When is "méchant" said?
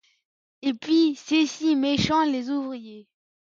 1.75-2.25